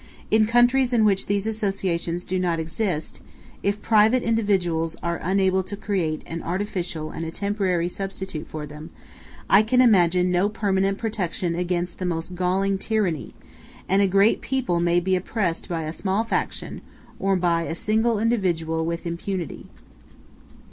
[0.31, 3.21] In countries in which these associations do not exist,
[3.61, 8.89] if private individuals are unable to create an artificial and a temporary substitute for them,
[9.47, 13.35] I can imagine no permanent protection against the most galling tyranny;
[13.87, 16.81] and a great people may be oppressed by a small faction,
[17.19, 19.67] or by a single individual, with impunity.